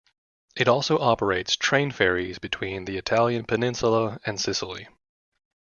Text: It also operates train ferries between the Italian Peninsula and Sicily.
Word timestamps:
It 0.55 0.67
also 0.67 0.97
operates 0.97 1.55
train 1.55 1.91
ferries 1.91 2.39
between 2.39 2.85
the 2.85 2.97
Italian 2.97 3.43
Peninsula 3.45 4.19
and 4.25 4.41
Sicily. 4.41 4.87